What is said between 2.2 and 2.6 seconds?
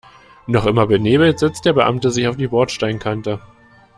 auf die